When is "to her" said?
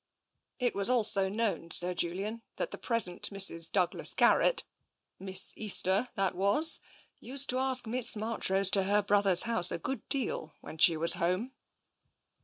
8.71-9.03